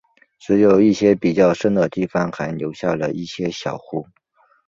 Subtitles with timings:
[0.39, 4.07] 只有一些比较深的地方还留下了一些小湖。